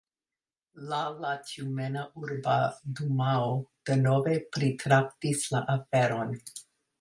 La 0.91 1.01
la 1.25 1.33
Tjumena 1.49 2.05
Urba 2.21 2.55
Dumao 3.01 3.53
denove 3.91 4.35
pritraktis 4.57 5.45
la 5.57 5.63
aferon. 5.77 6.35